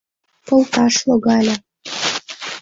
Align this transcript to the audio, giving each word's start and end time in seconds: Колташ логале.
Колташ 0.47 0.95
логале. 1.07 1.55